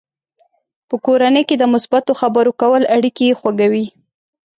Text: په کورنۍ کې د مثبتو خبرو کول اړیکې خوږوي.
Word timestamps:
په 0.89 0.95
کورنۍ 1.05 1.43
کې 1.49 1.55
د 1.57 1.63
مثبتو 1.73 2.11
خبرو 2.21 2.51
کول 2.61 2.83
اړیکې 2.95 3.37
خوږوي. 3.39 3.85